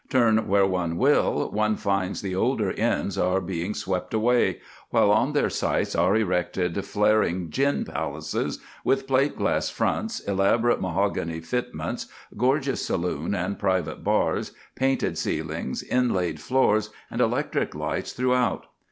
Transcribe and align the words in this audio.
Turn 0.09 0.47
where 0.47 0.65
one 0.65 0.97
will, 0.97 1.51
one 1.51 1.75
finds 1.75 2.23
the 2.23 2.33
older 2.33 2.71
inns 2.71 3.19
are 3.19 3.39
being 3.39 3.75
swept 3.75 4.15
away, 4.15 4.59
while 4.89 5.11
on 5.11 5.33
their 5.33 5.47
sites 5.51 5.95
are 5.95 6.15
erected 6.15 6.83
flaring 6.83 7.51
gin 7.51 7.85
palaces, 7.85 8.57
with 8.83 9.05
plate 9.05 9.37
glass 9.37 9.69
fronts, 9.69 10.19
elaborate 10.21 10.81
mahogany 10.81 11.39
fitments, 11.39 12.07
gorgeous 12.35 12.83
saloon 12.83 13.35
and 13.35 13.59
private 13.59 14.03
bars, 14.03 14.53
painted 14.75 15.19
ceilings, 15.19 15.83
inlaid 15.83 16.39
floors, 16.39 16.89
and 17.11 17.21
electric 17.21 17.75
light 17.75 18.07
throughout. 18.07 18.65